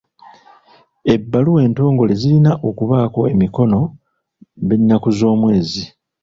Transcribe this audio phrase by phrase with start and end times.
[1.13, 3.79] Ebbaluwa entongole zirina okubaako emikono
[4.67, 5.85] b'ennaku z'omwezi.